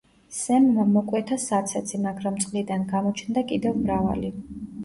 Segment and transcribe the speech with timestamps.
[0.35, 4.35] სემმა მოკვეთა საცეცი, მაგრამ წყლიდან გამოჩნდა კიდევ მრავალი.